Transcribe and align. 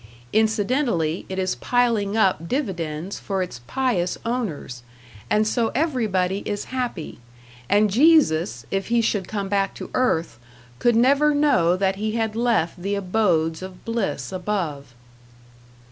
Incidentally, 0.33 1.27
it 1.29 1.37
is 1.37 1.53
piling 1.53 2.17
up 2.17 2.47
dividends 2.47 3.19
for 3.19 3.43
its 3.43 3.61
pious 3.67 4.17
owners; 4.25 4.81
and 5.29 5.47
so 5.47 5.71
everybody 5.75 6.41
is 6.43 6.63
happy 6.73 7.19
and 7.69 7.91
Jesus, 7.91 8.65
if 8.71 8.87
he 8.87 8.99
should 8.99 9.27
come 9.27 9.47
back 9.47 9.75
to 9.75 9.91
earth, 9.93 10.39
could 10.79 10.95
never 10.95 11.35
know 11.35 11.75
that 11.75 11.97
he 11.97 12.13
had 12.13 12.35
left 12.35 12.81
the 12.81 12.95
abodes 12.95 13.61
of 13.61 13.85
bliss 13.85 14.31
above. 14.31 14.95